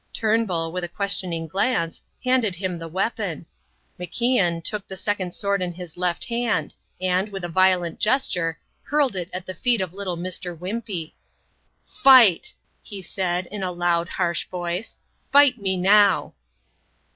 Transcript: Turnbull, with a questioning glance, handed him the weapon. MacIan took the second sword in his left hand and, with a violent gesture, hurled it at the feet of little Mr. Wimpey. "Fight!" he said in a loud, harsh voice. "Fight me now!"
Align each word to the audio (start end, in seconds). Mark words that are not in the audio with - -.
Turnbull, 0.13 0.71
with 0.71 0.83
a 0.83 0.87
questioning 0.89 1.45
glance, 1.47 2.01
handed 2.23 2.55
him 2.55 2.79
the 2.79 2.87
weapon. 2.87 3.45
MacIan 3.99 4.63
took 4.63 4.87
the 4.87 4.97
second 4.97 5.31
sword 5.31 5.61
in 5.61 5.73
his 5.73 5.95
left 5.95 6.23
hand 6.25 6.73
and, 6.99 7.29
with 7.29 7.43
a 7.45 7.49
violent 7.49 7.99
gesture, 7.99 8.57
hurled 8.81 9.15
it 9.15 9.29
at 9.31 9.45
the 9.45 9.53
feet 9.53 9.79
of 9.79 9.93
little 9.93 10.17
Mr. 10.17 10.57
Wimpey. 10.57 11.13
"Fight!" 11.83 12.55
he 12.81 13.03
said 13.03 13.45
in 13.51 13.61
a 13.61 13.71
loud, 13.71 14.09
harsh 14.09 14.47
voice. 14.47 14.95
"Fight 15.31 15.61
me 15.61 15.77
now!" 15.77 16.33